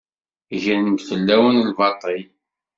Gren-d 0.61 0.99
fell-awen 1.09 1.57
lbaṭel. 1.67 2.21